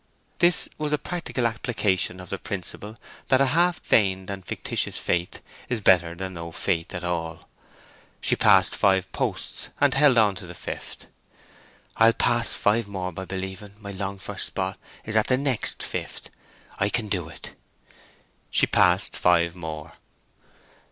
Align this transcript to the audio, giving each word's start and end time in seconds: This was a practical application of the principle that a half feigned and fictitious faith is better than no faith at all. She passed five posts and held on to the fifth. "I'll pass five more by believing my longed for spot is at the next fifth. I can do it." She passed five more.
This 0.39 0.67
was 0.79 0.91
a 0.93 0.97
practical 0.97 1.45
application 1.45 2.19
of 2.19 2.29
the 2.29 2.39
principle 2.39 2.97
that 3.27 3.39
a 3.39 3.45
half 3.53 3.79
feigned 3.83 4.31
and 4.31 4.43
fictitious 4.43 4.97
faith 4.97 5.41
is 5.69 5.79
better 5.79 6.15
than 6.15 6.33
no 6.33 6.51
faith 6.51 6.95
at 6.95 7.03
all. 7.03 7.47
She 8.19 8.35
passed 8.35 8.75
five 8.75 9.11
posts 9.11 9.69
and 9.79 9.93
held 9.93 10.17
on 10.17 10.33
to 10.37 10.47
the 10.47 10.55
fifth. 10.55 11.05
"I'll 11.97 12.13
pass 12.13 12.53
five 12.53 12.87
more 12.87 13.11
by 13.11 13.25
believing 13.25 13.75
my 13.79 13.91
longed 13.91 14.23
for 14.23 14.39
spot 14.39 14.79
is 15.05 15.15
at 15.15 15.27
the 15.27 15.37
next 15.37 15.83
fifth. 15.83 16.31
I 16.79 16.89
can 16.89 17.07
do 17.07 17.29
it." 17.29 17.53
She 18.49 18.65
passed 18.65 19.15
five 19.15 19.55
more. 19.55 19.93